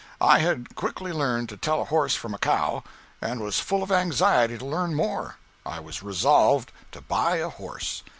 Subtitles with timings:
[0.19, 2.83] I had quickly learned to tell a horse from a cow,
[3.21, 5.35] and was full of anxiety to learn more.
[5.63, 8.01] I was resolved to buy a horse.